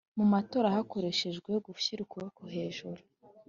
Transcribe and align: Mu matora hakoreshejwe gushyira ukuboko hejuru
Mu 0.17 0.25
matora 0.33 0.73
hakoreshejwe 0.75 1.51
gushyira 1.65 1.99
ukuboko 2.03 2.41
hejuru 2.55 3.01